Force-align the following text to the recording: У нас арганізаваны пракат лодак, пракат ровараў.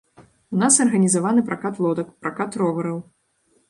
У 0.55 0.61
нас 0.61 0.79
арганізаваны 0.85 1.45
пракат 1.51 1.75
лодак, 1.87 2.07
пракат 2.25 2.61
ровараў. 2.65 2.97